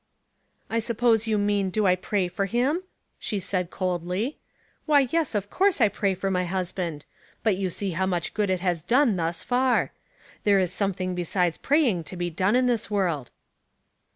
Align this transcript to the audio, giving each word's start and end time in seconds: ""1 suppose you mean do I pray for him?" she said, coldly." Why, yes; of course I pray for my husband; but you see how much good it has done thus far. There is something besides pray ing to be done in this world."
""1 0.69 0.81
suppose 0.81 1.27
you 1.27 1.37
mean 1.37 1.69
do 1.69 1.85
I 1.85 1.95
pray 1.95 2.27
for 2.27 2.47
him?" 2.47 2.81
she 3.19 3.39
said, 3.39 3.69
coldly." 3.69 4.39
Why, 4.87 5.01
yes; 5.11 5.35
of 5.35 5.51
course 5.51 5.79
I 5.79 5.89
pray 5.89 6.15
for 6.15 6.31
my 6.31 6.43
husband; 6.43 7.05
but 7.43 7.55
you 7.55 7.69
see 7.69 7.91
how 7.91 8.07
much 8.07 8.33
good 8.33 8.49
it 8.49 8.61
has 8.61 8.81
done 8.81 9.15
thus 9.15 9.43
far. 9.43 9.91
There 10.43 10.57
is 10.59 10.73
something 10.73 11.13
besides 11.13 11.59
pray 11.59 11.85
ing 11.87 12.03
to 12.05 12.17
be 12.17 12.31
done 12.31 12.55
in 12.55 12.65
this 12.65 12.89
world." 12.89 13.29